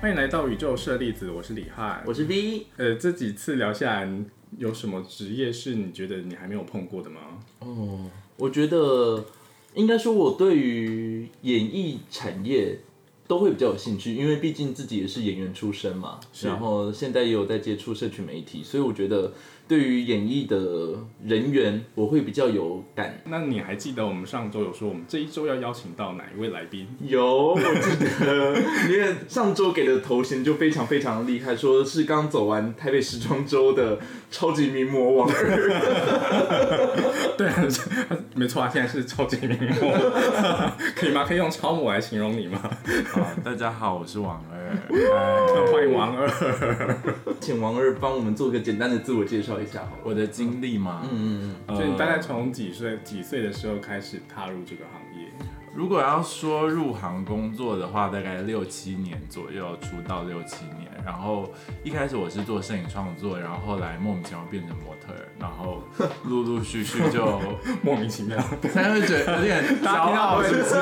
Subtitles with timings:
[0.00, 2.04] 欢迎来到宇宙舍利子，我是李翰。
[2.06, 2.66] 我是 V。
[2.76, 4.08] 呃，这几次聊下来，
[4.56, 7.20] 有什么职业是你觉得你还没有碰过的吗？
[7.58, 9.26] 哦，我觉得
[9.74, 12.78] 应该说，我对于演艺产业
[13.26, 19.32] 都会比较有兴趣，因为毕竟自己也是演员出身嘛，然后现在也有在接触社群媒体，所以我觉得。
[19.68, 20.56] 对于演艺的
[21.22, 23.20] 人员，我会比较有感。
[23.26, 26.88] 那你还记得我们上周有说，我们这一周要邀请到哪一位来宾？
[27.06, 27.64] 有，我记
[28.24, 28.56] 得，
[28.90, 33.98] 因为上周给的头衔就非常非常厉害，说是刚走完台北时装周的
[34.30, 35.30] 超级名模王。
[37.36, 37.62] 对啊，
[38.34, 39.92] 没错啊，现在是超级名模，
[40.96, 41.26] 可以吗？
[41.28, 42.58] 可以用超模来形容你吗？
[43.10, 44.74] 好，大家好，我是王二，
[45.70, 46.26] 欢迎王二，
[47.38, 49.57] 请王二帮我们做个简单的自我介绍。
[49.60, 51.02] 一下我的经历吗？
[51.10, 55.28] 嗯嗯嗯，就你大概从几岁几岁的时候开始踏入这个行业？
[55.74, 60.87] 如果要说入行工作的话，大概六七年左右，出道六七年。
[61.04, 65.82] 然后一开始我是做摄影创作，然后后来莫名其妙变成模特，然后
[66.24, 67.40] 陆陆续续就
[67.82, 70.74] 莫名其妙，现在会觉得有点骄傲，是不是？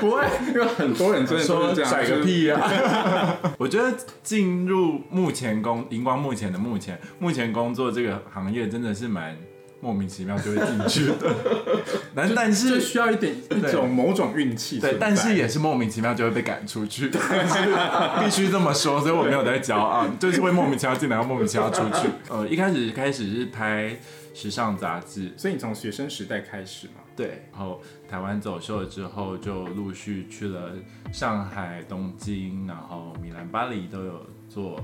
[0.00, 2.60] 不会，因为很多人真的说甩个屁啊！
[3.58, 9.36] 我觉得进入目前工荧光目前的目前目前工作这个行业真的是蛮。
[9.84, 11.36] 莫名其妙就会进去 的，
[12.14, 17.10] 但但是需要一点一种某种运气，对，但是也是莫名其妙就会被赶出去，
[18.24, 22.08] 必须这么说，所以我没有在骄傲，就是会莫名其妙进来，又莫名其妙出去。
[22.30, 23.94] 呃，一开始开始是拍
[24.32, 27.02] 时尚杂志，所以你从学生时代开始嘛？
[27.14, 30.72] 对，然后台湾走秀了之后，就陆续去了
[31.12, 34.80] 上海、东京，然后米兰、巴黎都有做。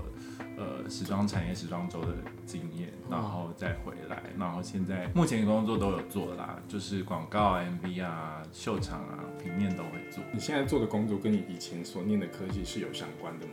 [0.60, 2.08] 呃，时装产业时装周的
[2.44, 10.22] 经验，然后再回来，然后现在目前工作都有做啦，就是广告、MV 啊、秀场啊、平面都会做。
[10.30, 13.52] 你现在做的工作跟你以前所念的科技是有相关的吗？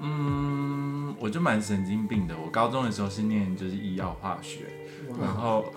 [0.00, 2.36] 嗯，我就蛮神经病的。
[2.38, 4.66] 我高中的时候是念就是医药化学，
[5.20, 5.72] 然后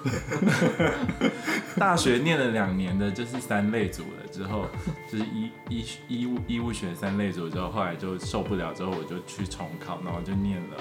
[1.78, 4.68] 大学念了两年的就是三类组了，之后
[5.12, 10.78] 就是医医医务医务学三类组之后，后来就受不了，之后我就去重考，然后就念了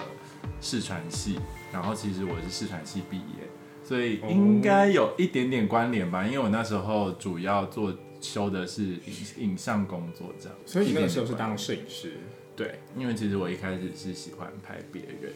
[0.60, 1.38] 视传系。
[1.72, 3.48] 然后其实我是视传系毕业，
[3.82, 6.24] 所以应该有一点点关联吧。
[6.24, 8.98] 因为我那时候主要做修的是影
[9.38, 10.56] 影像工作，这样。
[10.64, 12.12] 所以你那时候是当摄影师。
[12.54, 15.32] 对，因为其实我一开始是喜欢拍别人，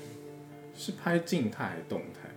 [0.72, 2.28] 是拍静态还是动态？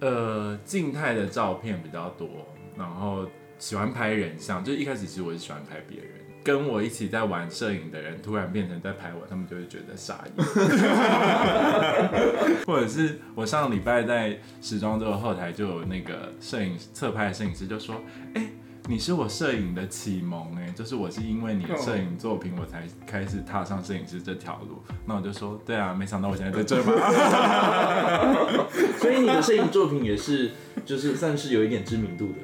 [0.00, 2.28] 呃，静态的照片比较多，
[2.76, 3.26] 然后
[3.58, 4.62] 喜欢拍人像。
[4.62, 6.08] 就一开始其实我是喜欢拍别人，
[6.42, 10.24] 跟我一起在玩摄影的人突然变成在拍我，他们就会觉得傻。
[12.66, 17.96] 或者是我上礼拜在时装周后台就有那个摄影侧拍摄影师就说，
[18.34, 18.46] 哎。
[18.86, 24.82] 你是我摄影的启蒙哎，就是我是因为你的摄影作品，我才开始踏上摄影师这条路。
[25.06, 26.92] 那我就说，对啊，没想到我现在在这嘛。
[29.00, 30.50] 所以你的摄影作品也是，
[30.84, 32.34] 就是算是有一点知名度的。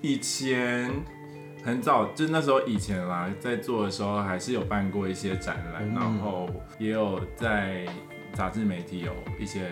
[0.00, 0.90] 以前
[1.62, 7.84] 很早，就那时候以前啦，在做的时候还是有办过一些展览，然后也有在
[8.32, 9.70] 杂志媒体有一些。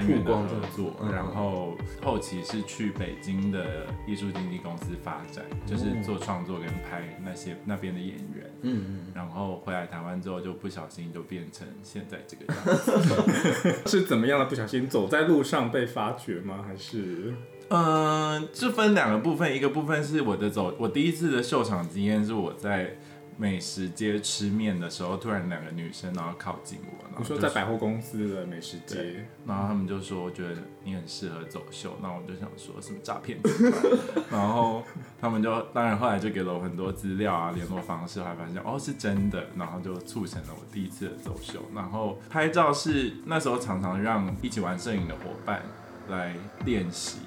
[0.00, 8.50] 单元的合作，然后后期是去北京的艺术经纪公司发展，就是做创作跟拍那些那边的演员。
[8.62, 9.12] 嗯嗯。
[9.14, 13.74] 然后回来台湾之后，就不小心就变成现在这个样子。
[13.86, 14.88] 是怎么样的不小心？
[14.88, 16.64] 走在路上被发掘吗？
[16.66, 17.34] 还是？
[17.68, 22.96] 嗯，这分两个部分，一个部分是我的走，我第一次的秀场经验是我在。
[23.36, 33.38] 美食街吃面的时候，突然两个女生然后靠近我，你说在百货公司的美食街，然后他们就说觉得你很适合走秀，那我就想说什么诈骗
[34.30, 34.82] 然后
[35.20, 41.60] 他们就当然后来就给了我很多资料啊联络方式，还发现哦是真的，然后就促成了我第一次的走秀。
[41.74, 45.62] 然后拍照是那时候常常让一起玩摄影的伙伴
[46.08, 47.18] 来练习。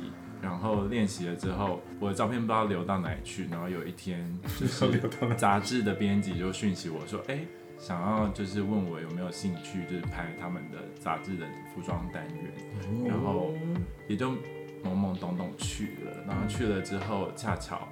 [0.41, 3.47] 然后练习了之后，我的照片不知道流到哪里去。
[3.49, 4.25] 然后有一天，
[4.59, 4.99] 就是
[5.35, 7.39] 杂志的编辑就讯息我说：“哎，
[7.77, 12.51] 想要就是问我有没有兴趣，就是拍他们的杂志的服装单元。”
[13.07, 13.53] 然后
[14.07, 14.31] 也就
[14.83, 16.23] 懵懵懂懂去了。
[16.27, 17.87] 然后去了之后，恰巧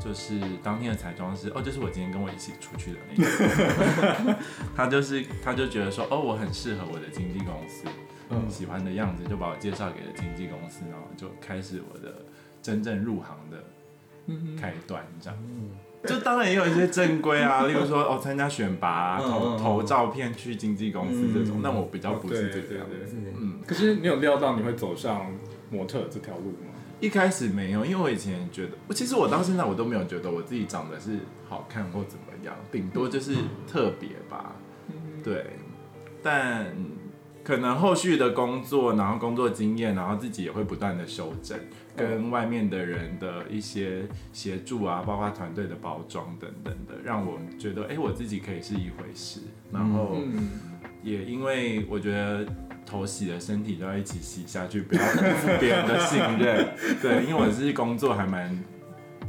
[0.00, 4.38] 就是当天的彩妆师，哦，就是我今天跟我一起出去的那个，
[4.74, 7.84] 他就是他就觉得说：“哦，我很适合我的经纪公司。”
[8.48, 12.22] 喜欢的样子，就把我介绍给了经纪公司，然后就开始我的
[12.60, 13.58] 真正入行的
[14.60, 15.38] 开端，这样。
[16.04, 21.60] 就当然也有一些正规啊，例如说哦参加选拔，投投照片去经纪公司这种。
[21.62, 23.14] 那我比较不是这个样子。
[23.38, 25.32] 嗯，可是你有料到你会走上
[25.70, 26.72] 模特这条路吗？
[26.98, 31.18] 一开始没有，因为我以前觉得，我其实我到现在我都没有觉得我自己长得是
[31.48, 33.36] 好看或怎么样，顶多就是
[33.68, 34.56] 特别吧。
[35.22, 35.46] 对，
[36.20, 36.66] 但
[37.44, 41.58] 可能后续的工作，然后工作经验，然后自己也会不断的修正，
[41.96, 44.02] 跟外面的人的一些
[44.32, 49.40] 协助啊，包括团队的包装等等的，让我觉得，哎、我自己可以是一回事。
[49.72, 50.50] 然后嗯，
[51.02, 52.46] 也因为我觉得
[52.86, 56.74] 头洗的身体都要一起洗下去，不要 辜负别人的信任。
[57.00, 58.56] 对，因为我是工作还蛮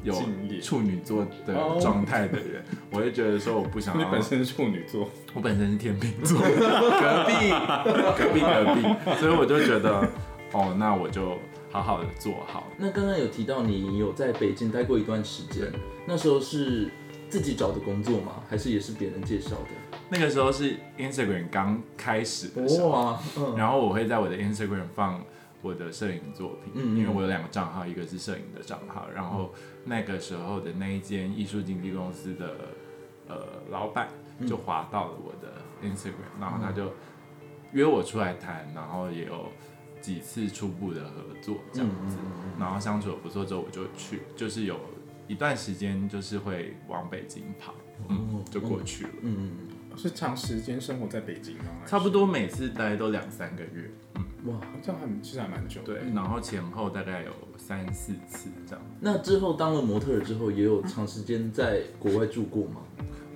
[0.04, 0.14] 有
[0.62, 7.50] 处女座的哦状态的人，我会觉得说我不想要你本身是处女座，我本身是天秤座， 隔壁
[8.18, 10.08] 隔壁隔壁，所以我就觉得，
[10.54, 11.38] 哦，那我就
[11.72, 12.68] 好好的做好。
[12.78, 15.72] 那刚刚有提到你有在北京待过一段时间，
[16.06, 16.90] 那时候是
[17.30, 18.44] 自己找的工作吗？
[18.50, 19.98] 还是也是别人介绍的？
[20.10, 23.18] 那个时候是 Instagram 刚开始的时候，
[23.58, 25.24] 然后我会在我的 Instagram 放
[25.64, 26.98] 我的摄影作品，嗯嗯。
[26.98, 29.52] 因为我有两个账号，一个是摄影的账号，然后
[29.86, 32.56] 那个时候的那一间艺术经纪公司的
[33.28, 34.48] 呃老板嗯。
[34.48, 36.92] 就划到了我的 Instagram，然后他就
[37.72, 39.48] 约我出来谈，然后也有
[40.02, 42.18] 几次初步的合作这样子，
[42.60, 44.78] 然后相处的不错之后，我就去，就是有
[45.28, 47.74] 一段时间就是会往北京跑，
[48.10, 49.12] 嗯，就过去了。
[49.22, 49.52] 嗯，
[49.96, 51.66] 是长时间生活在北京吗？
[51.86, 55.82] 差不多每次待都两三个月，嗯哇，这样还其实还蛮久。
[55.84, 58.86] 对，然后前后大概有三四次这样。
[59.00, 62.82] 那之后当了模特儿之后，也有长时间在国外住过吗？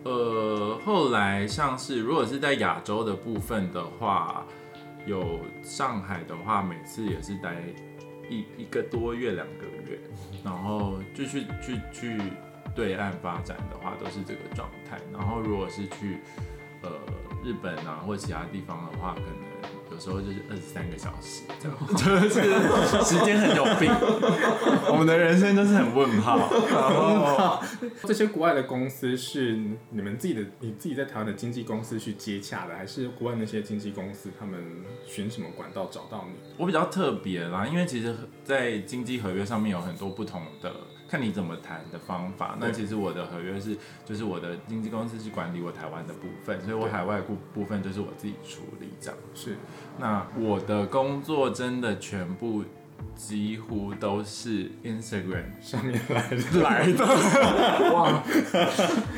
[0.03, 4.45] 呃，后来像是如果是在亚洲的部分的话，
[5.05, 7.55] 有上海的话，每次也是待
[8.29, 9.99] 一一个多月、两个月，
[10.43, 12.21] 然后就去去去
[12.77, 14.99] 对岸发展的话，都是这个状态。
[15.11, 16.19] 然后如果是去
[16.83, 16.91] 呃
[17.43, 19.29] 日本啊或其他地方的话，可能
[19.91, 23.91] 有时候就是二十三个小时这样， 就是时间很有病。
[24.91, 26.37] 我们的人生就是很问号，
[26.69, 27.59] 然后
[28.03, 29.57] 这些国外的公司是
[29.89, 34.61] 你们自己的，你自己在台湾的经纪公司去接洽的，还是国外那些经纪公司他们
[35.07, 36.33] 寻什么管道找到你？
[36.57, 40.71] 我比较特别啦，因为其实，在经纪合约上面有很多不同的，
[41.07, 42.57] 看你怎么谈的方法。
[42.59, 49.17] 那其实我的合约是，就是我的经纪公司是管理我台湾的部分，所以我海外部部分就是我自己处理这样。
[49.33, 49.55] 是
[49.99, 52.63] 那我的工作真的全部
[53.15, 56.61] 几乎都是 Instagram 上面来的。
[56.61, 57.05] 来的，
[57.93, 58.23] 哇，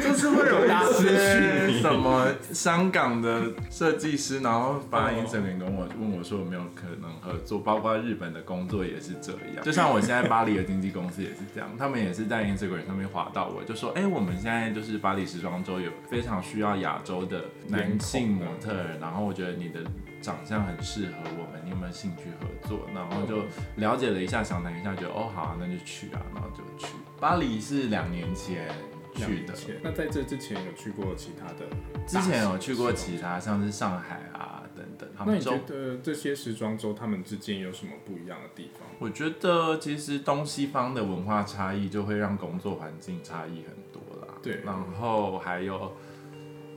[0.02, 9.64] 就是会有大一些什么香港的设计师，然后发哦 Instagram 跟我问我说有没有可能合作，包括日本的工作也是这样。
[9.64, 19.82] 就像我现在巴黎的经纪公司也是这样，他们也是在 Instagram 上面划到我，就说哎、我们现在就是巴黎时装周有非常需要亚洲的男性模特儿，然后我觉得你的
[20.22, 22.88] 长相很适合我们，你有没有兴趣合作？
[22.94, 23.44] 然后就
[23.78, 26.94] 了解了一下，想谈一下，觉得哦好、啊，那就去啊，然后就去。
[27.20, 28.70] 巴黎是两年前
[29.14, 31.66] 去的，那在这之前有去过其他的？
[32.08, 38.88] 之前有去过其他，像是上海啊等等，那你觉得这些时装周他们之间有什么不一样的地方？
[39.00, 44.34] 我觉得其实东西方的文化差异就会让工作环境差异很多啦。
[44.42, 45.94] 对然后还有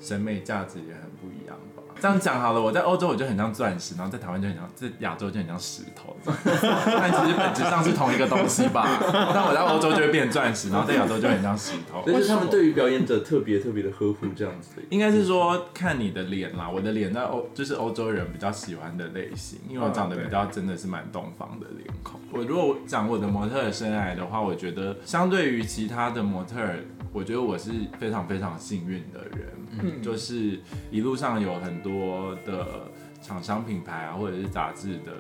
[0.00, 1.71] 审美价值也很不一样吧。
[2.02, 8.84] 这样讲好了，我在欧洲我就很像钻石，然后在台湾就很像，在亚洲就很像石头，但其实本质上是同一个东西吧。
[9.32, 12.02] 但我在欧洲就会变钻石，然后在亚洲就很像石头。
[12.04, 14.82] 但是他们对于表演者特别特别的呵护，这样子的。
[14.90, 22.21] 应该是说看你的脸啦，我的脸在欧就是欧洲人比较喜欢的类型，因为我长得比较真的是蛮东方的脸孔。
[22.32, 26.80] 我如果讲我的模特儿生涯的话，我觉得相对于其他的模特儿，
[27.12, 29.49] 我觉得我是非常非常幸运的人，
[29.83, 30.59] 嗯就是
[30.90, 32.90] 一路上有很多的
[33.21, 35.12] 厂商品牌啊，或者是杂志的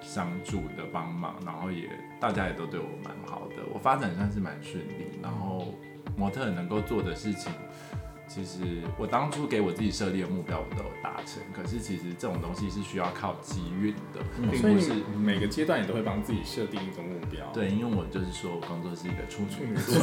[0.00, 1.88] 相助的帮忙，然后也
[2.20, 5.74] 大家也都对我蛮好的，我发展算是蛮顺利，然后
[6.16, 7.52] 模特能够做的事情。
[8.32, 8.60] 其实
[8.96, 11.42] 我当初给我自己设立的目标，我都有达成。
[11.52, 14.20] 可是其实这种东西是需要靠机运的，
[14.52, 20.00] 并不是你每个阶段你都会帮自己设定一个目标。，对，因为我就是说我工作是一个处处女女座，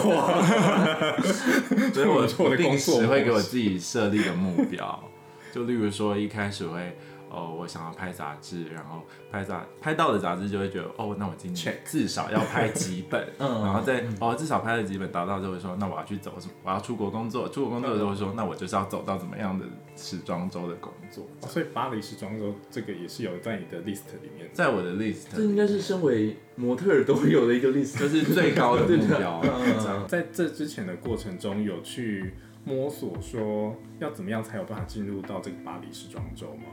[1.94, 5.02] 所以我我的定工作时会给我自己设立个目标，
[5.54, 6.98] 就例如说一开始会。
[7.30, 16.54] 哦，我想要拍杂志，然后拍杂拍到的杂志就会觉得，哦，那我今年至少要拍几本， 嗯然后再哦至少拍了几本达到就会说，那我要去走什么？
[16.64, 19.66] 我要出国工作，出国工作的时候会说，那我就是要走到怎么样的
[19.96, 24.50] 时装周的工作，哦所以巴黎时装周这个也是有在你的 list 里面。
[24.54, 30.08] 在我的 list 这应该是身为模特儿都会有的一个 list， 就是最高的目标， 嗯。
[30.08, 36.64] 在这之前的过程中，有去摸索说要怎么样才有办法进入到这个巴黎时装周吗？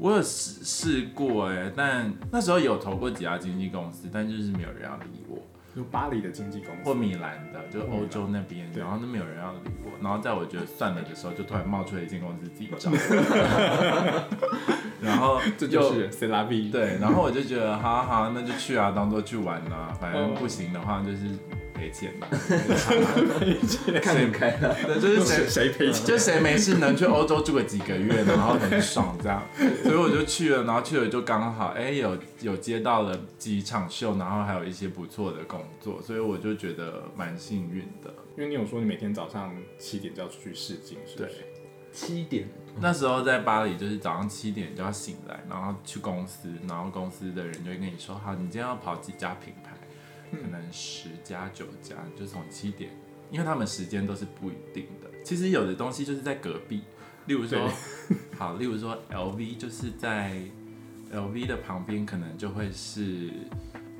[0.00, 5.36] 我有试试过哎，但那时候有投过几家经纪公司，但就是没有人要理我。
[5.76, 12.90] 就巴黎的经纪公司或米兰的，就欧洲那边，然后都没有人要理我，然后在我觉得算了的时候，就突然冒出了一间公司自己找，
[15.00, 16.70] 然后这就是 C 拉 B。
[16.70, 21.18] 对，然后我就觉得，好啊好啊，那就去啊，当做去玩啊，反正哦不行的话就是
[21.80, 22.28] 赔钱吧，
[24.02, 24.76] 看很开了。
[24.84, 26.04] 对，就是谁谁谁赔钱？
[26.04, 29.42] 就谁没事能去欧洲住个几个月，然后很爽这样，
[29.82, 38.12] 所以我就去了，然后去了就刚好，哎、有有接到了几场秀，然后还有一些不错的工作，所以我就觉得蛮幸运的。
[38.36, 41.46] 因为你有说你每天早上七点就要出去试镜，是不是？
[41.92, 42.48] 七点，
[42.80, 49.59] 那时候在巴黎，就是早上七点就要醒来，然后去公司，然后公司的人就会跟你说，好，你今天要跑几家品牌，
[50.30, 52.90] 可能十家九家，就是从七点，
[53.30, 55.08] 因为他们时间都是不一定的。
[55.24, 56.82] 其实有的东西就是在隔壁，
[57.26, 57.70] 例如说，
[58.38, 60.40] 好，例如说 LV 就是在
[61.12, 63.30] LV 的旁边，可能就会是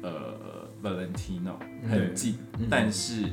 [0.02, 1.54] 呃 Valentino
[1.88, 2.37] 很近，
[2.70, 3.25] 但是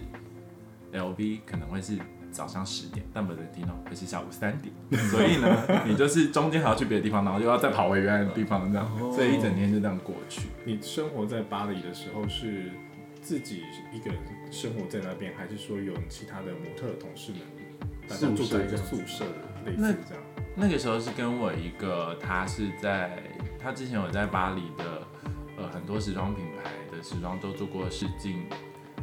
[0.93, 1.97] LV 可能会是
[2.29, 10.49] 早上十点，但 Valentino 会是下午三点，所以呢，你就是中间还要去别的地方，然后又要再跑回原来的地方，这样，所以一整天就这样过去。
[10.65, 12.71] 你生活在巴黎的时候是
[13.27, 17.41] 自己一个人生活在那边，还是说有其他的模特同事们，
[18.07, 20.23] 大家住在一个宿舍的类似这样？
[20.55, 23.21] 那个时候是跟我一个，他是在
[23.59, 25.05] 他之前有在巴黎的
[25.57, 28.45] 呃很多时装品牌的时装都做过试镜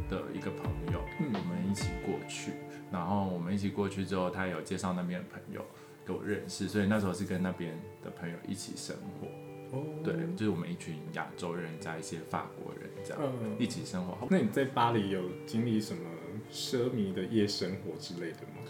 [0.09, 1.31] 的一个朋友，嗯。
[1.31, 2.53] 我们一起过去，
[2.91, 5.63] 然后我们一起过去之后，他有介绍那边的朋友
[6.07, 9.85] 给我认识，所以那时候是跟那边的朋友一起生活，哦。
[10.03, 14.27] 对，就是我们一群亚洲人加一些法国人这样、嗯一起生活。
[14.31, 16.01] 那你在巴黎有经历什么
[16.53, 18.63] 奢靡的夜生活之类的吗？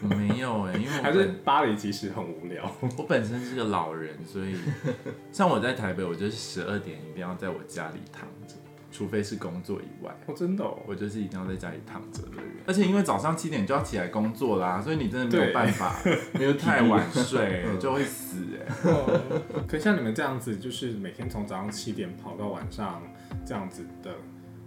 [0.00, 2.70] 没有哎、因为我还是巴黎其实很无聊？
[2.96, 4.56] 我本身是个老人，所以
[5.32, 8.54] 像我在台北，我就是十二点一定要在我家里躺着，
[8.90, 12.44] 除非是工作以外，哦，真的哦，我就是一定要在家里躺着的人。
[12.66, 15.96] 而且因为早上七点就要起来工作啦，所以你真的没有办法，
[16.32, 23.02] 没有 太晚睡就会死哎、哦可像你们这样子，就是每天从早上七点跑到晚上
[23.46, 24.10] 这样子的，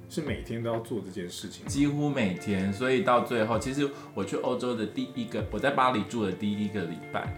[0.10, 1.66] 是每天都要做这件事情？
[1.68, 7.34] 几乎每天，所以到最后，其实我去欧洲的第一个，我在巴黎住的第一个礼拜，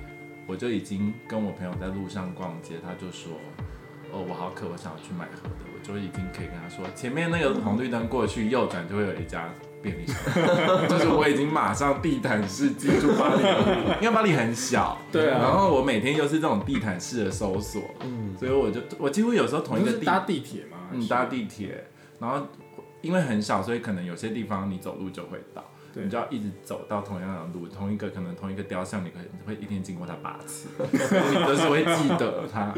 [0.48, 3.34] 我就已经跟我朋友在路上逛街，他就说，
[4.12, 9.50] 哦，我好渴，我想要去买喝的，我就已经可以跟他说，前面那个红绿灯过去，右转就会有一家
[9.82, 15.40] 便利商店， 就是我已经马上地毯式记住巴黎了，因为巴黎很小，对啊。
[15.40, 20.73] 然后我每天又是这种地毯式的搜索，嗯，所以我就我几乎有时候同一个地搭地铁吗？
[20.90, 21.84] 还嗯，搭地铁，
[22.20, 22.48] 然后
[23.02, 25.64] 因为很小，所以可能有些地方你走路就会到，
[25.94, 32.74] 对你就要一直走到同样的路，同一个可能同一个雕像，你可能会一天经过它八次，所以你都是会记得它。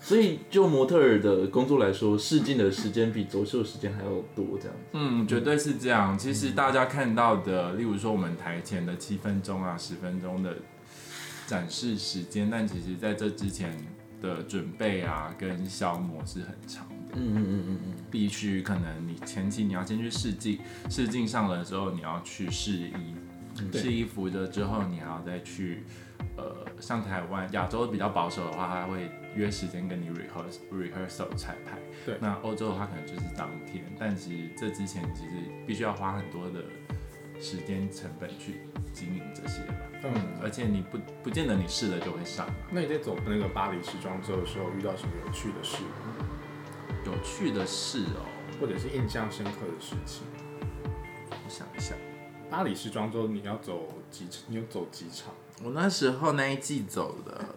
[0.00, 4.92] 所以就模特儿的工作来说，试镜的时间比走秀时间还要多，这样子。
[4.92, 6.16] 嗯，绝对是这样。
[6.16, 10.54] 其实大家看到的，例如说我们台前的七分钟啊、十分钟的
[11.46, 13.76] 展示时间，但其实在这之前
[14.20, 16.91] 的准备啊跟消磨是很长的。
[17.14, 17.94] 嗯嗯嗯嗯嗯。
[18.10, 20.58] 必须可能你前期你要先去试镜，
[20.90, 22.92] 试镜上了之后你要去试衣，
[23.72, 25.82] 试衣服了之后你还要再去，
[26.36, 31.78] 呃，像台湾亚洲比较保守的话，他会约时间跟你 rehearsal rehearsal 彩排。
[32.04, 35.30] 对那欧洲的话可能就是当天，但其实这之前其实
[35.66, 36.64] 必须要花很多的
[37.40, 38.60] 时间成本去
[38.92, 39.74] 经营这些吧。
[40.04, 42.54] 嗯，而且你不不见得你试了就会上嘛。
[42.70, 45.76] 那你在走那个巴黎时装周的时候，遇到什么有趣的事，
[47.04, 48.24] 有趣的事哦，
[48.60, 50.24] 或者是印象深刻的事情？
[51.30, 51.94] 我想一下。
[52.50, 54.42] 巴黎时装周你要走几场？
[54.48, 55.32] 你有走几场？
[55.64, 57.54] 我那时候那一季走了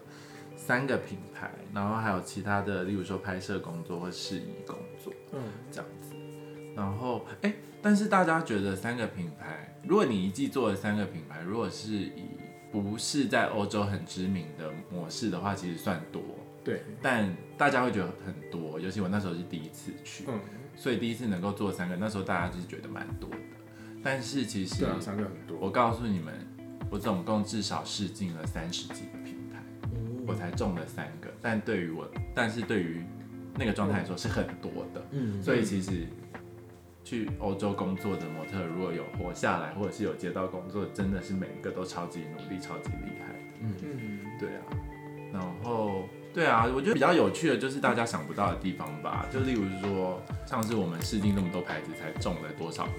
[0.55, 6.15] 三个品牌，然后还有其他的，例如说拍摄工作或事宜工作嗯，这样子。
[6.75, 12.23] 然后，哎、但是大家觉得三个品牌，如果你一季做了三个品牌，如果是以
[12.71, 16.21] 不是在欧洲很知名的模式的话，其实算多。
[16.65, 20.39] 对，但大家会觉得很多，尤其我那时候是第一次去，嗯，
[20.75, 23.37] 所以第一次能够做三个，那时候大家就是觉得蛮多的。
[24.03, 25.57] 但是其实对啊，三个很多。
[25.59, 26.33] 我告诉你们，
[26.89, 29.59] 我总共至少试镜了三十几个品牌，
[30.27, 31.31] 我才中了三个。
[31.41, 33.03] 但对于我，但是对于
[33.55, 35.05] 那个状态来说是很多的。
[35.11, 36.07] 嗯，所以其实
[37.03, 43.39] 去欧洲工作的模特，如果有活下来，或者是有接到工作，真的是每一个都超级努力、超级厉害的。
[43.61, 44.61] 嗯，对啊，
[45.31, 46.03] 然后
[46.35, 52.91] 对啊，我觉得比较有趣的就是大家想不到的地方吧，就例如说，上次我们试镜那么多牌子，才中了多少个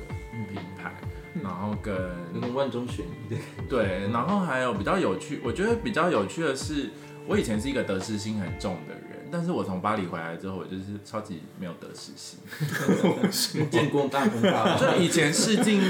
[0.50, 0.90] 品牌，
[1.43, 1.95] 然后跟
[2.33, 3.37] 有种万中选一的。
[3.69, 6.88] 对，然后还有比较有趣，我觉得比较有趣的是，
[7.26, 12.38] 我以前是一个得失心很重的人，但是我从巴黎回来之后，我就是超级没有得失心。
[13.71, 15.83] 见光大风大 就以前试镜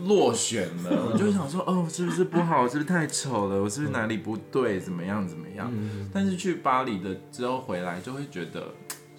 [0.00, 2.66] 落选了， 我就想说，哦，是不是不好？
[2.68, 3.62] 是不是太丑了？
[3.62, 4.80] 我是不是哪里不对？
[4.80, 5.26] 怎么样？
[5.28, 5.72] 怎么样？
[6.12, 8.74] 但是去巴黎的之后回来，就会觉得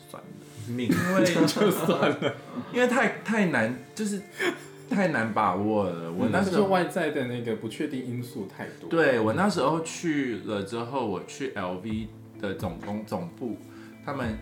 [0.09, 0.29] 算了，
[0.67, 2.33] 命，因为就算了，
[2.73, 4.19] 因为太太难，就是
[4.89, 6.11] 太难把握了。
[6.11, 8.89] 我那那时候外在的那个不确定因素太多。
[8.89, 12.07] 对我那时候去了之后，我去 LV
[12.39, 13.57] 的总公总部，
[14.05, 14.37] 他们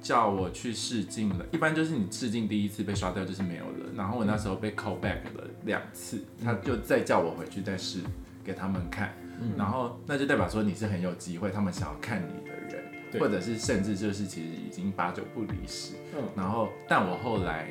[0.00, 1.46] 叫我去试镜了。
[1.52, 8.00] 一般就是你试镜第一次被刷掉就是没有了，然后我那时候被 call back 了两次，他就再叫我回去再试
[8.44, 9.14] 给他们看，
[9.56, 15.94] 然后那就代表说你是很有机会，他们想要看你的人，或者是甚至就是其实已经八九不离十。
[16.16, 17.68] 嗯然后但我后来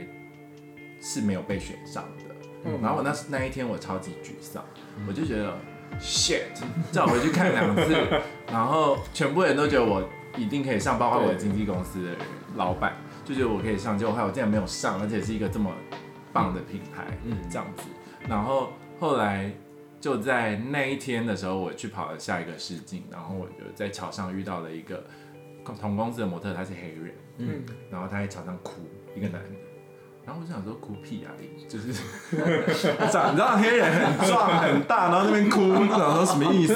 [1.04, 2.80] 是没有被选上的，嗯。
[2.82, 4.64] 然后我那那一天我超级沮丧，
[5.08, 5.54] 我就觉得
[6.00, 6.44] shit，
[6.92, 7.94] 叫我回去看两次，
[8.48, 12.18] 然后全部人都觉得我一定可以上，包括我的经纪公司的人
[12.56, 12.96] 老板
[13.26, 15.70] 就觉得我可以上，结果后来我竟然没有上，而且是一个这么
[16.32, 17.38] 棒的品牌，嗯。
[17.50, 17.84] 这样子，
[18.28, 19.52] 然后后来。
[20.04, 25.02] 就在那一天的时候，我去跑了下一个试镜，然后我就在桥上遇到了一个
[25.80, 28.82] 同公司的模特，他是黑人，嗯，然后他在桥上哭，
[29.16, 29.50] 一个男的，
[30.26, 31.32] 然后我就想说哭屁啊，
[31.68, 31.92] 就是
[33.12, 36.74] 长你知道黑人很壮很大，然后那边哭，我想说什么意思？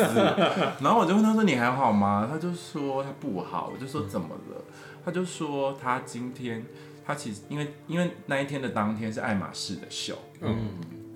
[0.82, 2.27] 然后我就问他说你还好吗？
[2.30, 4.62] 他就说他不好，我就说怎么了？
[5.06, 6.66] 他就说他今天
[7.06, 10.72] 他其实因为因为那一天的当天是爱马仕的秀，嗯，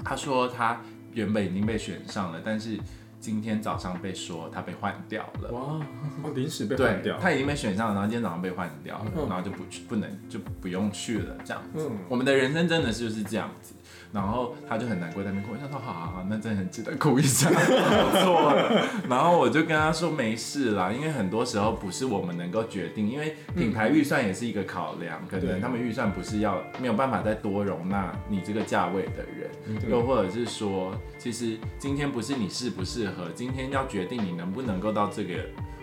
[0.06, 0.80] 他说他
[1.14, 2.80] 原本已经被选上了，但是
[3.22, 5.52] 今天早上被说他被换掉了。
[5.52, 5.80] 哇，
[6.24, 7.18] 哦，临时被换掉，。
[7.20, 11.88] 他已经被选上了，然后今天早上被换掉了，嗯然后就不去，不能就不用去了，这样子。
[11.88, 13.76] 嗯，我们的人生真的是就是这样子。
[14.14, 15.54] 然后他就很难过，在那边哭。
[15.54, 18.88] 我想说，好好好，那真的很值得哭一下， 我错了。
[19.10, 35.36] 然后我就跟他说没事啦，因为很多时候不是我们能够决定，因为品牌预算也是一个考量，可能他们预算不是要没有办法再多容纳你这个价位的人，又或者是说，其实今天不是你适不适合，今天要决定你能不能够到这个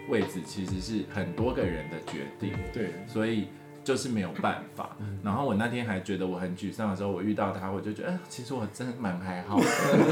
[0.09, 2.53] 位置，其实是很多个人的决定。
[2.73, 3.49] 对，所以
[3.89, 4.95] 就是没有办法。
[5.25, 9.65] 然后我那天还觉得我很沮丧的时候，我遇到他，我就觉得，哎、其实我真的蛮还好的。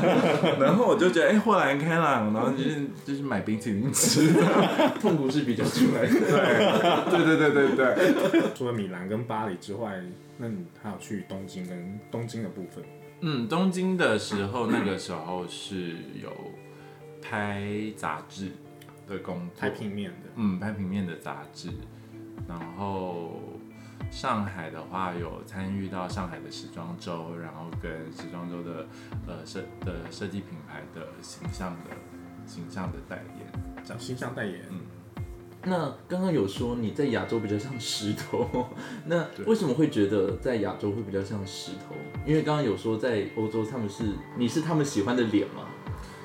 [0.59, 4.33] 然后我就觉得，哎、豁然开朗，然后就是 就是买冰淇淋吃。
[4.99, 7.11] 痛苦是比较出来的。
[7.11, 8.43] 对对对对对。
[8.55, 10.01] 除了米兰跟巴黎之外，
[10.39, 12.83] 那你还有去东京跟东京的部分？
[13.21, 16.33] 嗯，东京的时候，那个时候是有
[17.21, 17.62] 拍
[17.95, 18.53] 杂志
[19.07, 21.69] 的工作，拍平面的，嗯，拍平面的杂志，
[22.49, 23.41] 然后
[24.11, 28.87] 上海的话有参与到上海的时装周，然后跟时装周的
[29.26, 31.90] 呃设的设计品牌的形象的
[32.46, 33.46] 形象的代言，
[33.85, 34.61] 这样形象代言。
[34.70, 34.80] 嗯
[35.68, 38.68] 那刚刚有说你在亚洲比较像石头，
[39.04, 41.96] 那为什么会觉得在亚洲会比较像石头？
[42.24, 44.04] 因为刚刚有说在欧洲他们是
[44.38, 45.66] 你是他们喜欢的脸吗？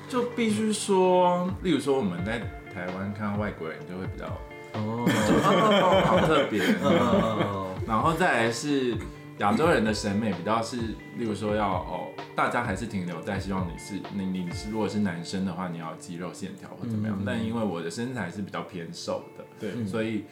[0.08, 2.38] 就必须说，例如说我们在
[2.72, 4.26] 台湾看到外国人就会比较
[4.74, 8.96] 哦，哦好特别，哦， 然后再来是
[9.38, 10.76] 亚洲人的审美比较是，
[11.16, 17.16] 例如说要哦，大家还是停留在希望你是你你是如果是男生的话，你要肌肉线条或怎么样。
[17.18, 20.24] 嗯但因为我的身材是比较偏瘦的，对，所以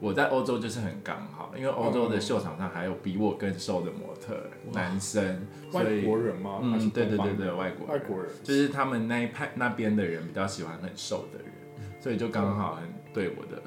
[0.00, 4.34] 我在欧洲就是很刚好，因为欧洲的秀场上还有比我更瘦的模特
[4.72, 6.58] 男生，所外以国人吗？
[6.62, 7.88] 嗯，对对对对，外国人。
[7.88, 8.30] 外国人。
[8.42, 11.52] 就是他们那一派那边的人比较喜欢很瘦的人，
[12.00, 13.62] 所以就刚好很对我的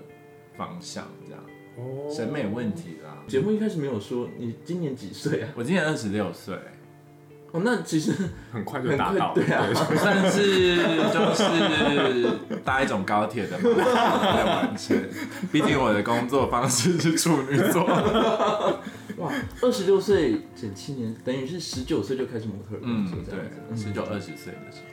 [0.57, 1.41] 方向这样。
[1.75, 3.17] 哦审美问题啦。
[3.27, 5.49] 节目一开始没有说你今年几岁啊？
[5.57, 6.55] 我今年二十六岁，
[7.51, 8.11] 哦，那其实
[8.51, 10.75] 很快就达到了，对啊， 算是
[11.11, 13.69] 就是搭一种高铁的嘛
[14.35, 14.95] 来完成。
[15.51, 17.83] 毕竟我的工作方式是处女座，
[19.17, 23.57] 哇，二十六岁减七年，等于是十九岁就开始模特嗯工作，这样子。
[23.69, 24.81] 对，十九二十岁的时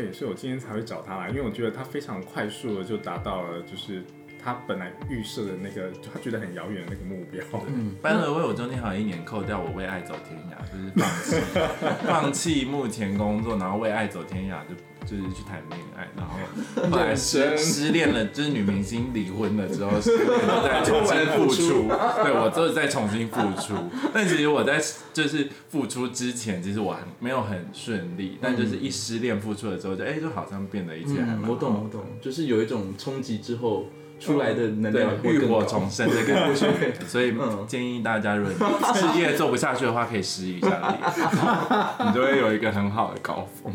[0.00, 4.04] 对，所以我今天才会找他来，因为我觉得他非常快速的就达到了，就是
[4.40, 7.42] 他本来预设的那个，他觉得很遥远的那个目标。
[7.66, 11.40] 嗯，班了为我中间好像一年扣掉我为爱走天涯，就是放弃
[12.06, 14.74] 放弃目前工作，然后为爱走天涯就。
[15.08, 18.12] 就是去谈恋爱，然后后来失失恋。
[18.12, 21.88] 了，就是女明星离婚了之后，失恋了再重新付出，
[22.22, 23.74] 对我就是再重新付出。
[24.12, 24.80] 但其实我在
[25.12, 33.86] 就是付出之前，其实我很没有很顺利，但就是一失恋付出了之后，就哎、就好像变得一切还蛮嗯，我懂我懂，就是有一种冲击之后
[34.18, 38.52] 出来的能对量会浴火重生的感觉， 所以嗯建议大家，如果
[38.94, 40.68] 事业做不下去的话，可以失一下。
[40.68, 40.98] 恋，
[42.08, 43.72] 你就会有一个很好的高峰。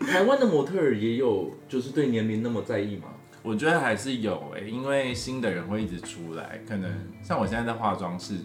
[0.00, 3.04] 嗯， 台湾的模特儿也有就是对年龄那么在意吗？
[3.42, 6.90] 我觉得还是有诶、因为新的人会一直出来，可能
[7.22, 8.36] 像我现在在化妆室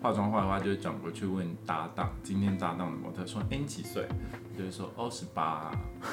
[0.00, 4.06] 化妆化的话，就会转过去问搭档，今天搭档的模特说：“哎、你几岁？”
[4.56, 5.72] 就是说：“哦，十八、啊，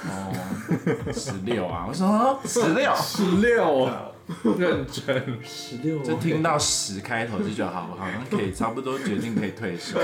[0.09, 3.89] 哦，十六啊。”我说：“十六。”十六，
[4.57, 5.39] 认真。
[5.43, 9.99] 十六，就听到十开头就觉得好，好像可以 差不多决定可以退休。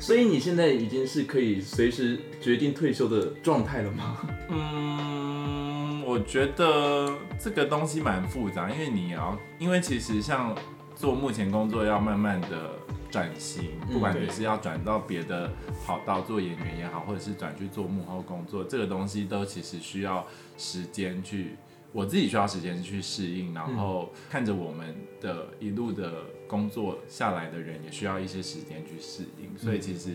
[0.00, 4.16] 所以你现在已经是可以随时决定退休的状态了吗？
[4.48, 10.56] 嗯，我觉得这个东西蛮复杂，因为你要，因为其实像
[10.94, 12.72] 做目前工作要慢慢的
[13.10, 15.50] 转型，不管你是要转到别的
[15.84, 21.56] 跑道做演员也好，或者是转去做幕后工作，这个东西都其实需要时间去。
[21.90, 26.12] 我自己需要时间去适应，然后看着我们的一路的
[26.48, 30.10] 工作下来的人，也需要一些时间去适应，所以其实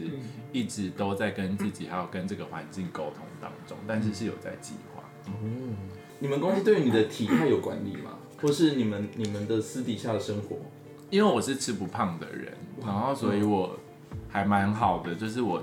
[0.51, 5.03] 一直都在跟自己还有跟这个环境沟通当中，但是是有在计划。
[5.27, 5.75] 嗯
[6.19, 8.17] 你们公司对于你的体态有管理吗？
[8.41, 10.57] 或是你们你们的私底下的生活？
[11.09, 13.77] 因为我是吃不胖的人，然后所以我
[14.29, 15.61] 还蛮好的，就是我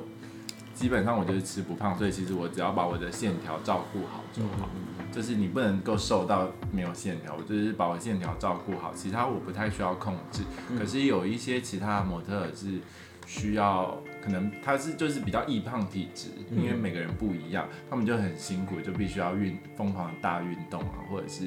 [0.81, 4.67] 基本上我就是吃不胖，所以其实我只要把我的线条照顾好就好。
[5.13, 10.43] 就是你不能够瘦到没有线条，我就是把我线条照顾好，其他我不太需要控制。
[10.79, 12.79] 可是有一些其他的模特是
[13.27, 21.47] 需要，可能他是就是比较易胖体质，因为每个人不一样，他们就很辛苦，就必须要运疯狂的大运动啊，或者是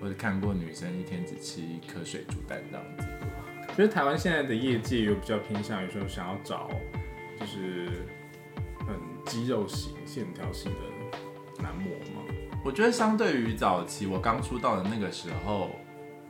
[0.00, 3.06] 我看过女生一天只吃一颗水煮蛋这样子。
[3.76, 6.70] 觉得台湾现在的业界有比较偏向于说想要找
[7.38, 8.15] 就是很
[9.26, 12.22] 肌肉型、线条型的男模吗？
[12.64, 15.70] 我觉得相对于早期我刚出道的那个时候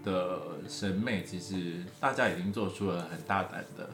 [0.02, 3.88] 的审美，其实大家已经做出了很大胆的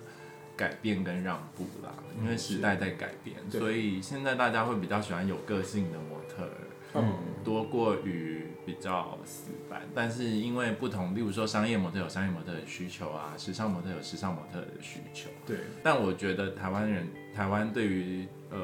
[0.56, 6.50] 改变跟让步啦，因为时代在改变，对所以现在大家会比较喜欢有个性的模特儿。
[6.94, 7.10] 嗯，
[7.42, 18.58] 多过于比较死板，但是因为不同，例如说商业模特有商业模特的需求啊，时尚模特有时尚模特的需求，对，但我觉得台湾人，台湾对于呃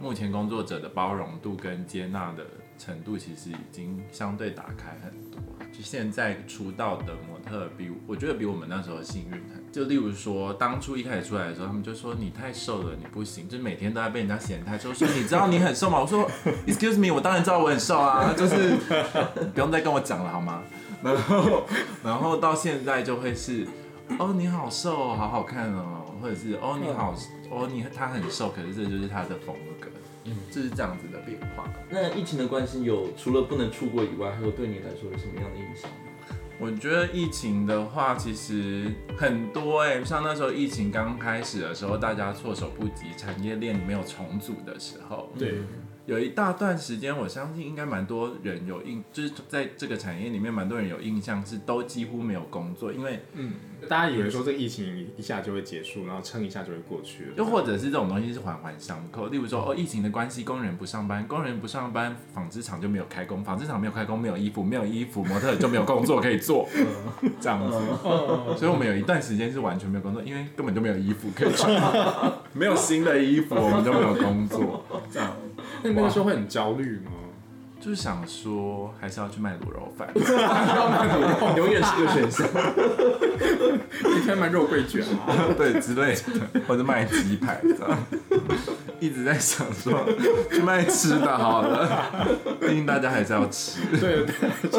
[0.00, 2.44] 目前工作者的包容度跟接纳的
[2.78, 5.40] 程度，其实已经相对打开很多。
[5.72, 9.64] 就现在出道的模特比，我觉得比我们那时候幸运很。
[9.72, 16.00] 就例如说，当初一开始出来的时候，他们就说你太瘦了，你不行，就每天都在被人家嫌太瘦，说你知道你很瘦吗？
[16.00, 16.28] 我说
[16.66, 18.76] Excuse me，我当然知道我很瘦啊，就是
[19.52, 20.62] 不用 再跟我讲了好吗？
[21.02, 21.64] 然后，
[22.02, 23.66] 然后到现在就会是，
[24.18, 27.14] 哦，你好瘦哦，好好看哦，或者是哦，你好，
[27.50, 29.88] 哦，你他很瘦，可是这就是他的风格，
[30.24, 31.68] 嗯，就是这样子的变化。
[31.90, 35.90] 那疫情的关系有除了不能出国以外，还有对你来说有什么样的影响？
[36.60, 45.60] 我觉得疫情的话，其实很多哎、像那时候疫情刚开始的时候，大家措手不及，产业链没有重组的时候，对，
[46.08, 53.52] 有一大段时间，我相信应该蛮多人有印，就是在这个产业里面，蛮多人有印象是都几乎没有工作，因为嗯，
[53.90, 66.66] 大家以为说这个疫情一下就会结束，然后撑一下就会过去了，又或者是这种东西是环环相扣，例如说哦，疫情的关系，工人不上班，工人不上班，纺织厂就没有开工，纺织厂没有开工，没有衣服，没有衣服，模特就没有工作可以做，
[67.38, 67.78] 这样子。
[68.56, 71.70] 所以我们有一段时间是完全没有工作，因为根本就没有衣服可以穿，
[72.54, 75.36] 没有新的衣服，我们就没有工作，这样。
[75.82, 77.12] 那那个时候会很焦虑吗？
[77.80, 80.08] 就是想说，还是要去卖卤肉饭，
[81.56, 82.44] 永远是个选项。
[84.14, 87.96] 你可以卖肉桂卷啊，对之类的，或者卖鸡排这样。
[88.98, 90.04] 一直在想说，
[90.50, 92.26] 去卖吃的好了，
[92.60, 93.80] 毕竟大家还是要吃。
[93.96, 94.34] 对对，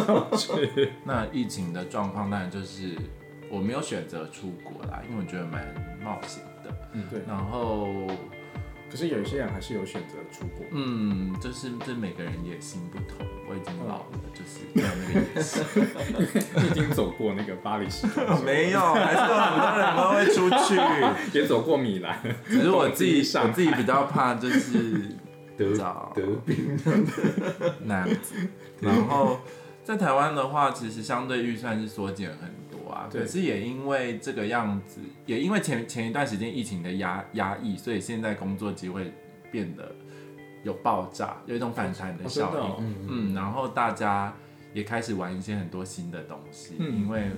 [0.05, 0.91] 要吃。
[1.05, 2.97] 那疫情的状况，当然就是
[3.49, 5.63] 我没有选择出国啦，因为我觉得蛮
[6.03, 6.69] 冒险的。
[6.91, 7.21] 嗯，对。
[7.25, 7.87] 然后，
[8.89, 15.63] 可是有一些人还是有选择出国，嗯，就是这每个人野心不同，我已经老了，就是没有那个野心。
[16.55, 20.75] 你 已经走过那个巴黎时装， 没有，还是有很多人都会出去。
[21.37, 25.01] 也走过米兰，只是我自己，想我自己比较怕就是
[25.55, 26.77] 得找得病，
[27.83, 28.35] 那样子。
[28.81, 29.39] 然后
[29.83, 32.58] 在台湾的话，其实相对预算是缩减很多
[32.89, 33.09] 啊。
[33.11, 39.13] 可是也因为这个样子，也因为前前一段时间疫情的压压抑，所以现在工作机会
[39.51, 39.91] 变得
[40.63, 42.59] 有爆炸，有一种反弹的效应。
[42.59, 44.33] 哦嗯嗯，然后大家
[44.73, 47.31] 也开始玩一些很多新的东西，嗯因为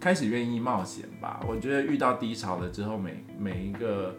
[0.00, 1.40] 开始愿意冒险吧。
[1.48, 4.14] 我觉得遇到低潮了之后，每每一个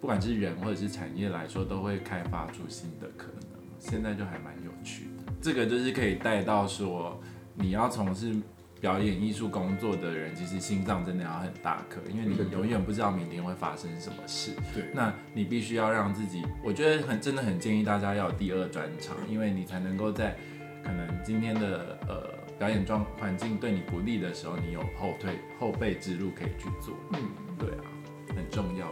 [0.00, 3.56] 不管是人或者是产业来说，都会开发出新的可能。
[3.78, 7.20] 现在就还蛮有趣的，这个就是可以带到说，
[7.54, 8.34] 你要从事
[8.80, 14.52] 表演艺术工作的人，其实心脏真的要很大颗，因为你永远不知道明天会发生什么事。
[14.74, 20.36] 对，那你必须要让自己，我觉得很真的很建议大家要有第二专场，因为你才能够在
[20.84, 26.94] 可能今天的呃表演状环境对你不利的时候，你有后退后备之路可以去做。
[27.14, 27.18] 嗯，
[27.58, 27.84] 对啊，
[28.36, 28.86] 很重要。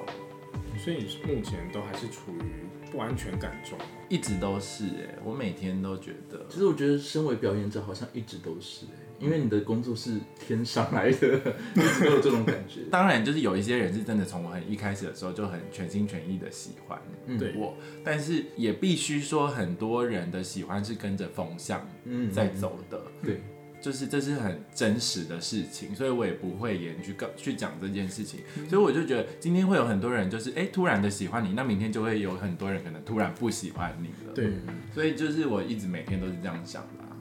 [0.78, 2.63] 所以你目前都还是处于
[2.94, 3.76] 不安全感中？
[4.08, 11.26] 一直都是哎、我每天都觉得，其实我觉得身为表演者好像一直都是哎、因为你的工作是天上来的，
[11.74, 12.82] 一直都有这种感觉。
[12.92, 17.00] 当然就是有一些人是真的从我很一开始的时候就很全心全意的喜欢
[17.36, 23.02] 对我，但是也必须说很多人的喜欢是跟着风向嗯在走的。
[23.24, 23.40] 对，
[23.84, 34.32] 就是这是很真实的事情，所以我也不会言去告去讲这件事情，所以我就觉得今天会有很多人就是哎、突然的喜欢你，那明天就会有很多人可能突然不喜欢你了。
[34.34, 34.54] 对，
[34.94, 37.12] 所以就是我一直每天都是这样想的、啊，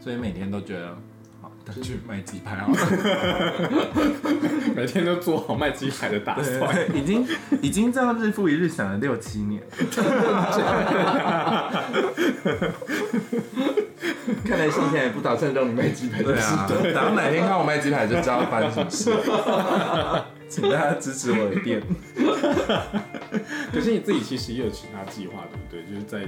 [0.00, 0.98] 所以每天都觉得
[1.40, 2.78] 好，那去卖鸡排好了。
[4.74, 6.74] 每天都做好卖鸡排的打算。
[6.74, 7.24] 对，已经
[7.62, 9.62] 已经这样日复一日想了六七年。
[14.44, 20.26] 看来上天也不打算让你卖鸡排的对啊，等到哪天看我卖鸡排就知道发生什么事了。
[20.48, 21.82] 请大家支持我的店。
[23.72, 25.94] 可是你自己其实也有其他计划，对不对？
[25.94, 26.20] 就是在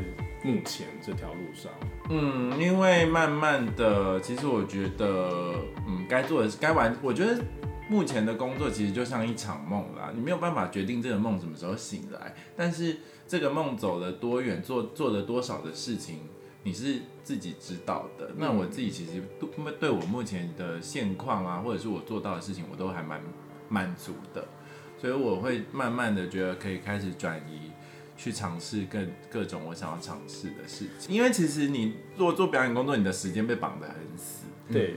[0.43, 1.71] 目前这条路上，
[2.11, 5.55] 嗯，因为慢慢的，其实我觉得，
[5.87, 7.41] 嗯，该做的该完，我觉得
[7.89, 12.97] 目前的工作其实就像一场梦啦，你没有办法决定这个梦什么时候醒来，但是
[13.29, 16.19] 这个梦走了多远，做做了多少的事情，
[16.63, 18.33] 你是自己知道的。
[18.37, 23.21] 那我自己其实对对我目前的现况啊，或者是我做到的事情，我都还蛮
[23.69, 24.47] 满足的，
[24.97, 27.71] 所以我会慢慢的觉得可以开始转移。
[28.21, 28.99] 去尝试各
[29.31, 34.97] 各种我想要尝试的事情，因为其实你做做表演工作，你的时间被绑得很死，对，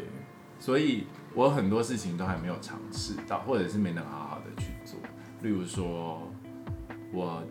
[0.57, 1.03] 所以
[1.35, 4.99] 我很多事情都还没有尝试到，或者是没能好好的去做。
[5.43, 6.27] 例如说，
[7.13, 7.43] 我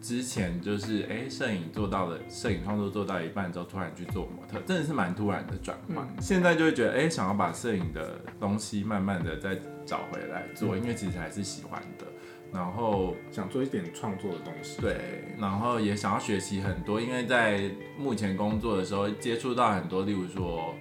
[0.00, 6.06] 之前就是哎，摄、影做到了，摄影创作做到一半之后，突然去做模特，真的是蛮突然的转换。
[6.20, 12.06] 现在就会觉得哎、想要把摄影的东西慢慢的再找回来做，因为其实还是喜欢的。
[12.50, 14.80] 然后想做一点创作的东西。
[14.80, 14.96] 对，
[15.38, 20.74] 然后也想要学习很多，因为在目前工作的时候接触到很多，例如说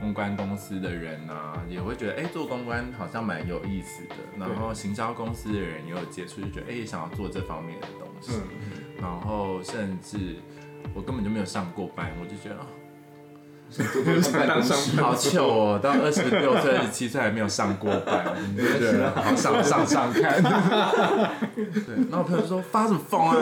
[0.00, 4.14] 公关公司的人啊，也会觉得哎、做公关好像蛮有意思的。
[4.38, 8.32] 然后行销公司的人也有接触，就觉得哎、想要做这方面的东西。
[8.34, 10.36] 嗯，然后甚至
[10.94, 12.56] 我根本就没有上过班，我就觉得。
[15.00, 15.78] 好糗哦！
[15.80, 20.42] 到二十六岁、二十七岁还没有上过班，你就觉得 好上上上看。
[20.42, 23.36] 对，然后我朋友就说发什么疯啊？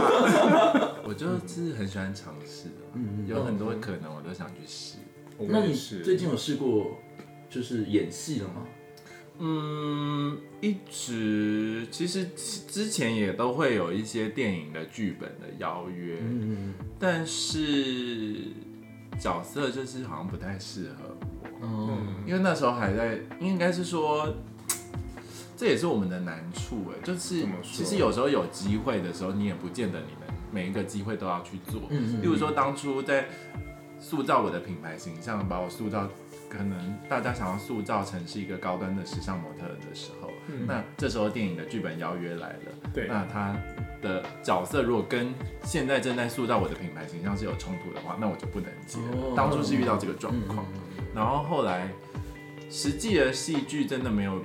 [1.02, 2.92] 我就是很喜欢尝试啊，
[3.26, 4.98] 有很多可能我都想去试。
[5.38, 6.98] 我那你最近有试过
[7.48, 8.66] 就是演戏了吗？
[9.40, 12.28] 嗯，一直其实
[12.66, 18.34] 之前也都会有一些电影的剧本的邀约，嗯但是
[19.16, 21.58] 角色就是好像不太适合我。
[21.62, 24.34] 嗯，因为那时候还在，应该是说，
[25.56, 31.80] 这也是我们的难处哎，就是其实有时候有机会的时候，你也不见得你们每一个机会都要去做。
[31.90, 33.28] 例如说当初在
[34.00, 36.08] 塑造我的品牌形象，把我塑造，
[36.48, 40.66] 可能大家想要塑造成是一个高端的时尚模特的时候，嗯。
[40.66, 43.06] 那这时候电影的剧本邀约来了，对。
[43.08, 43.56] 那他
[44.00, 45.34] 的角色如果跟
[45.64, 48.98] 现在正在塑造我的品牌形象是有冲突的话，那我就不能接。
[49.12, 49.34] 哦。
[49.36, 50.64] 当初是遇到这个状嗯况。
[51.14, 51.88] 然后后来
[52.70, 54.40] 实际的戏剧真的没有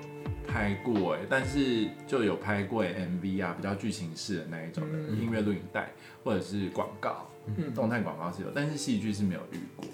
[0.47, 5.19] 拍过哎，但是就有拍过 MV 啊，比较剧情式的那一种的嗯。
[5.19, 5.91] 音乐录影带，
[6.23, 9.85] 或者是广告，嗯动态广告是有，但是戏剧是没有遇过。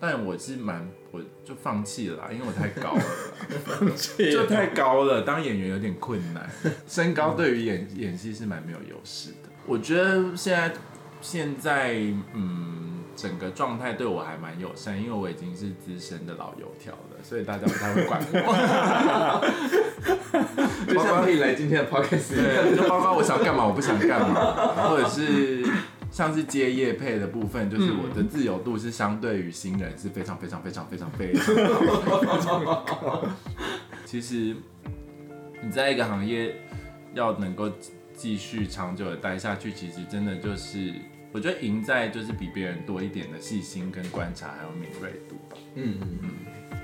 [0.00, 3.92] 但我是蛮，我就放弃了啦，因为我太高了啦，
[4.30, 6.48] 就太高了，当演员有点困难，
[6.86, 9.48] 身高对于演演戏是蛮没有优势的。
[9.66, 10.72] 我觉得现在
[11.20, 11.94] 现在
[12.32, 19.42] 嗯，整个状态对我还蛮友善，因为我已经是资深的老油条了，所以大家不太会管我。
[20.86, 22.36] 就像可以来今天的 podcast。
[22.36, 25.57] 对，就包括我想干嘛，我不想干嘛，或者是
[26.18, 33.24] 像是接业配的部分，就是我的自由度是相对于新人是非常非常非常非常非常高。
[34.04, 34.56] 其实
[35.62, 36.56] 你在一个行业
[37.14, 37.70] 要能够
[38.16, 40.92] 继续长久的待下去，其实真的就是
[41.30, 45.56] 我觉得赢在就是比别人多一点的细心跟观察，还有敏锐度吧。
[45.76, 46.30] 嗯嗯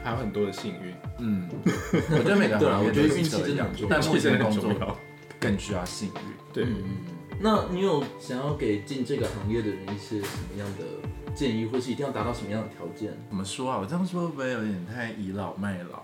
[0.04, 4.96] 还有很多的幸运，嗯，我觉得每个行业都是我觉得运气这样真的很重要但目前的工作
[5.40, 6.14] 更需要幸运。
[6.52, 7.13] 对，嗯。
[7.40, 13.12] 那你有想要给进这个行业的人一些什么样的建议，或是一定要达到什么样的条件？
[13.28, 13.78] 怎么说啊？
[13.80, 16.02] 我这样说会不会有点太倚老卖老？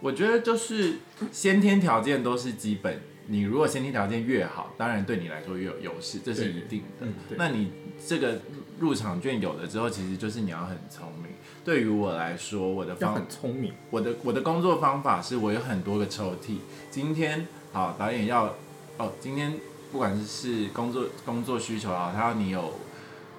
[0.00, 0.96] 我觉得就是
[1.32, 7.06] 先天条件都是基本，你如果先天条件越好，当然对你来说越有优势，这是一定的。
[7.06, 7.72] 嗯那你
[8.06, 8.38] 这个
[8.78, 11.32] 入场券有了之后，其实就是你要很聪明。
[11.64, 16.58] 对于我来说，我的要方很聪明，我的我的工作方法是我有很多个抽屉。
[16.90, 18.54] 今天好导演要
[18.98, 19.54] 哦，今天
[19.90, 22.74] 不管是是工作工作需求啊，他要你有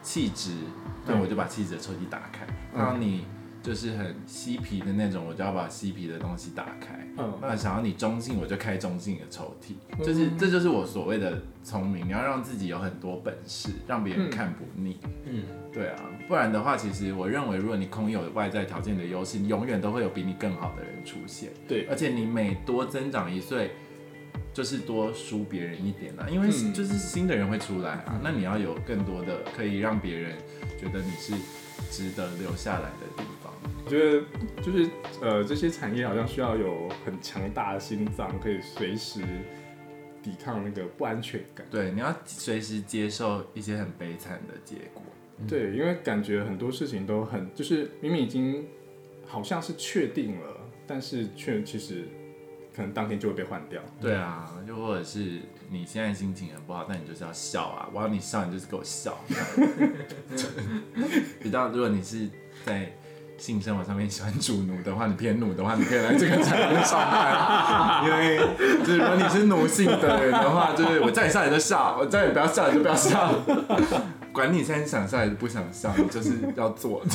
[0.03, 0.51] 气质，
[1.05, 3.25] 那嗯我就把气质的抽屉打开；嗯他要你
[3.63, 7.07] 就是很嬉皮的那种，我就要把嬉皮的东西打开。
[7.17, 12.05] 嗯，那想要你中性，我就开中性的抽屉，嗯就是这就是我所谓的聪明。
[12.05, 14.99] 你要让自己有很多本事，让别人嗯看不腻。
[15.25, 21.49] 嗯，对啊，不然的话，其实我认为，如果你空有外在条件的优势，永远都会有比你更好的人出现。
[21.67, 23.71] 对，而且你每多增长一岁，
[24.55, 28.17] 就是多输别人一点啊，因为嗯就是新的人会出来啊。
[28.23, 30.37] 那你要有更多的可以让别人
[30.79, 31.33] 觉得你是
[31.91, 33.53] 值得留下来的地方。
[33.83, 34.23] 我觉得
[34.63, 34.89] 就是
[35.21, 39.19] 呃，这些产业好像需要有很强大的心脏，可以随时
[40.23, 41.67] 抵抗那个不安全感。
[41.69, 45.03] 对，你要随时接受一些很悲惨的结果。
[45.49, 48.65] 对，因为感觉很多事情都很，就是明明已经
[49.27, 52.05] 好像是确定了，但是却其实
[52.75, 53.81] 可能当天就会被换掉。
[54.01, 57.87] 对啊，又或者是你现在心情很不好，但你就是要笑啊！
[57.93, 59.17] 我要你笑，你就是给我笑。
[61.41, 62.29] 比较，如果你是
[62.65, 62.91] 在
[63.37, 68.37] 性生活上面喜欢主奴的话，你偏奴的话，你可以来这个产业上班， 因为
[68.79, 73.31] 就是如果你是奴性的人的话，就是我叫你笑你就笑，我叫你不要笑你就不要笑，
[74.35, 77.11] 管你现在想笑还是不想笑，你 就是要做的。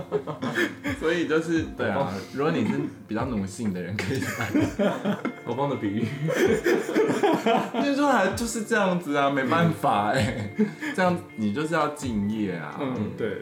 [1.00, 2.72] 所以就是对啊，如果你是
[3.08, 5.16] 比较奴性的人，可以来。
[5.46, 6.06] 好棒的比喻。
[7.72, 10.50] 那说还就是这样子啊，没办法哎、
[10.94, 12.78] 这样你就是要敬业啊。
[12.80, 13.38] 嗯，对，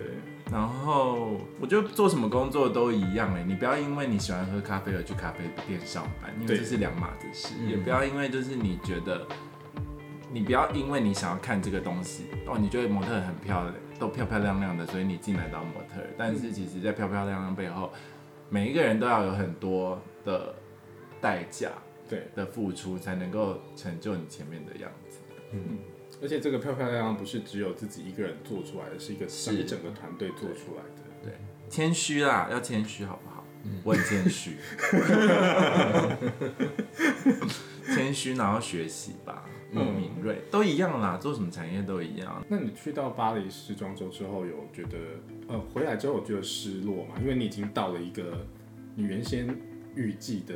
[0.50, 7.54] 然后我觉得做什么工作都一样哎、你不要因为你喜欢喝咖啡而去咖啡店上班，因为对这是两码子事。
[7.60, 9.26] 嗯也不要因为就是你觉得，
[10.32, 16.00] 你不要因为你想要看这个东西哦，你觉得模特很漂亮，都漂漂亮亮的，所以你进来当模特。
[16.16, 17.92] 但是其实，在漂漂亮亮背后，
[18.48, 20.54] 每一个人都要有很多的
[21.20, 21.72] 代价
[22.08, 25.18] 对，的付出，才能够成就你前面的样子。
[25.52, 25.78] 嗯
[26.22, 31.02] 而且这个漂漂亮亮不是只有自己一个人做出来的，是一个是一整个团队做出来的。
[31.22, 31.32] 对，
[31.68, 33.44] 谦虚啦，要谦虚好不好？
[33.84, 34.56] 我很谦虚，
[38.12, 42.44] 谦虚，然后学习吧，嗯敏锐，都一样啦，做什么产业都一样。
[42.48, 44.98] 那你去到巴黎时装周之后，有觉得
[45.48, 47.14] 呃回来之后有觉得失落嘛？
[47.20, 48.46] 因为你已经到了一个
[48.94, 49.48] 你原先
[49.94, 50.54] 预计的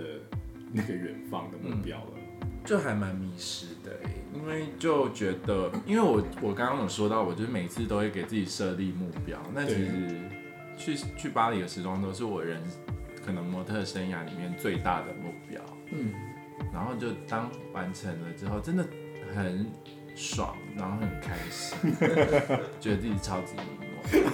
[0.73, 2.11] 那个远方的目标了。
[2.65, 9.41] 就还蛮迷失的欸，因为就觉得，因为我我刚刚有说到，我就是每次都会给自己设立目标。
[9.55, 10.21] 那其实
[10.77, 12.61] 去去巴黎的时装周是我人
[13.25, 15.63] 可能模特生涯里面最大的目标。
[15.93, 16.13] 嗯，
[16.77, 18.85] 然后就当完成了之后，真的
[19.35, 19.67] 很
[20.15, 21.79] 爽，然后很开心，
[22.79, 23.63] 觉得自己超级迷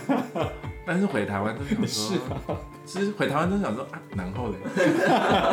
[0.08, 0.48] 茫。
[0.84, 2.18] 但是回台湾都想说，
[2.84, 4.56] 其实回台湾都想说啊，然后嘞，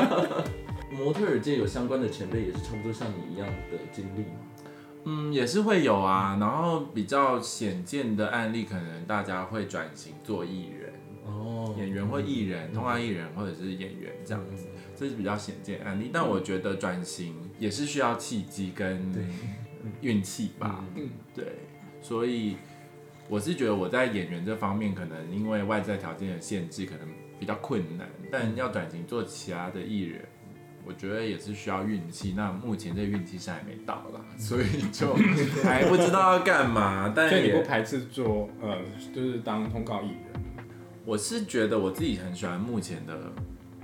[0.92, 4.40] 模特儿界有相关的前辈，也是差不多像你一样的经历吗？
[5.06, 6.38] 嗯，也是会有啊。
[6.40, 10.92] 然后比较显见的案例，可能大家会转型做艺人、
[11.26, 11.59] 哦
[12.10, 16.10] 或艺人、通告艺人或者是演员这样子，这是比较显见案例。
[16.12, 19.24] 但我觉得转型也是需要契机跟对
[20.02, 20.84] 运气吧。
[20.96, 21.46] 嗯对，
[22.02, 22.58] 所以
[23.28, 27.08] 我是觉得我在演员这方面，可能因为外在条件的限制，可能
[27.40, 28.10] 比较困难。
[28.32, 30.22] 但要转型做其他的艺人，
[30.86, 32.34] 我觉得也是需要运气。
[32.36, 35.14] 那目前这个运气是还没到啦，所以 就
[35.64, 37.14] 还不知道要干嘛。
[37.16, 38.78] 但所以你不排斥做呃，
[39.14, 40.44] 就是当通告艺人。
[41.10, 43.34] 我是觉得我自己很喜欢目前的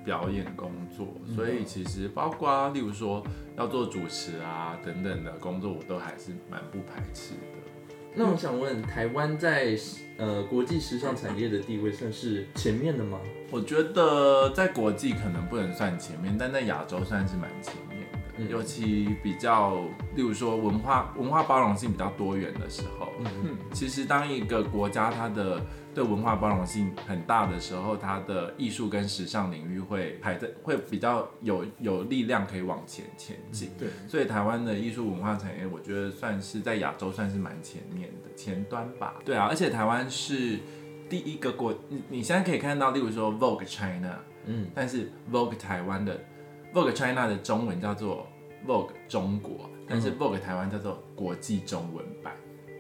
[0.04, 3.26] 表演工作，所以其实包括例如说
[3.58, 7.40] 要做主持啊等等的工作，我都还是蛮不排斥的。
[8.14, 9.76] 那我想问，台湾在
[10.20, 13.20] 呃国际时尚产业的地位算是前面的吗？
[13.50, 17.95] 我觉得在国际可能不能算前面，但在亚洲算是蛮前面的。
[18.38, 19.76] 嗯尤其比较，
[20.15, 25.62] 例如说文化文化包容性比较多元的时候，嗯其实当一个国家它的
[25.93, 33.72] 对文化包容性很大的时候，它的艺术跟时尚领域会排在会比较有有力量可以往前前进。
[33.78, 39.16] 对，所以台湾的艺术文化产业，我觉得算是在亚洲算是蛮前面的前端吧。
[39.24, 40.60] 对啊，而且台湾是
[41.10, 46.20] 第一个国，你你现在可以看到，例如说 Vogue China，嗯，但是 Vogue 台湾的
[46.76, 48.28] Vogue China 的中文叫做
[48.67, 52.34] Vogue 中国，但是 Vogue 台湾叫做国际中文版。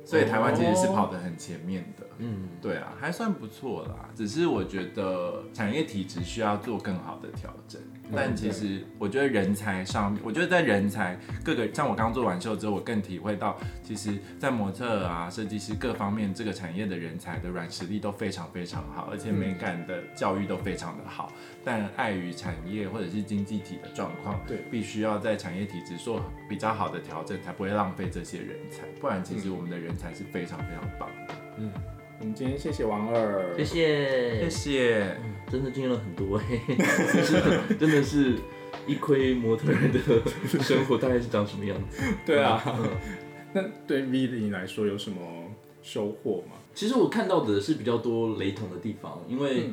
[0.03, 2.05] 所以台湾其实是跑得很前面的。
[2.17, 4.09] 嗯，对啊，还算不错啦。
[4.15, 7.81] 只是我觉得产业体制需要做更好的调整。
[8.13, 21.33] 但其实我觉得人才上面，我觉得在人才各个，像我刚做完秀之后，我更体会到，其实，在模特啊、设计师各方面，这个产业的人才的软实力都非常非常好，而且美感的教育都非常的好。
[21.63, 28.85] 但碍于产业或者是经济体的状况，对，必须要在产业体制做比较好的调整，才不会浪费这些人才。
[29.01, 31.33] 不然，其实我们的人才是非常非常棒的。
[31.57, 31.71] 嗯，
[32.19, 35.17] 我们今天谢谢王二，谢谢，谢谢。
[35.51, 36.61] 真的经历了很多哎，
[37.13, 37.37] 就是
[37.77, 38.35] 真的是
[38.87, 42.01] 一窥模特儿的生活大概是长什么样子。
[42.25, 42.63] 对啊，
[43.53, 45.17] 那对 V 你来说有什么
[45.83, 46.53] 收获吗？
[46.73, 49.69] 其实我看到的是比较多雷同的地方，因为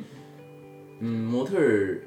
[1.00, 2.02] 嗯，模特儿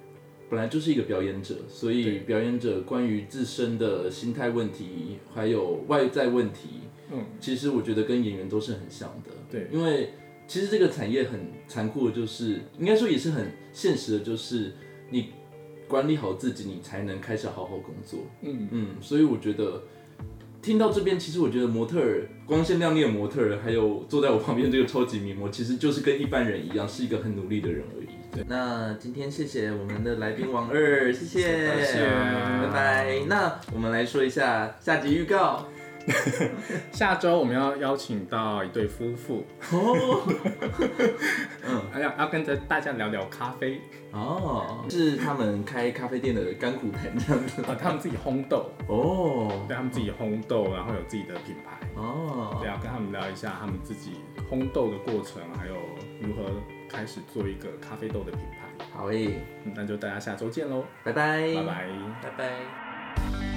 [0.50, 6.82] 本来就是一个表演者，所以表演者关于自身的心态问题还有外在问题，
[7.12, 9.32] 嗯，其实我觉得跟演员都是很像的。
[9.50, 10.14] 对，因为
[10.48, 14.74] 其实这个产业很残酷的，就是应该说也是很现实的，就是
[15.10, 15.30] 你
[15.88, 18.20] 管理好自己，你才能开始好好工作。
[18.42, 19.84] 嗯嗯，所以我觉得
[20.62, 28.08] 听到这边，其实我觉得模特儿光鲜亮丽的模特儿，还有坐在我旁边这个超级名模，其实就是跟一般人一样，是一个很努力的人而已。
[28.32, 33.24] 对，那今天谢谢我们的来宾王二，谢谢，谢谢拜拜。
[33.28, 35.68] 那我们来说一下下集预告。
[36.92, 40.24] 下周我们要邀请到一对夫妇，哦，
[41.66, 43.82] 嗯，要要跟着大家聊聊咖啡。
[44.12, 47.62] 哦，是他们开咖啡店的甘苦谈这样子。
[47.64, 52.58] 啊，他们自己烘豆，哦，对，他们自己烘豆，然后有自己的品牌，哦。
[52.62, 55.76] 对，，要跟他们聊一下他们自己烘豆的过程，还有
[56.22, 56.44] 如何
[56.90, 58.86] 开始做一个咖啡豆的品牌。
[58.94, 61.88] 好诶，嗯那就大家下周见喽，拜拜，拜拜。
[62.22, 63.55] 拜拜。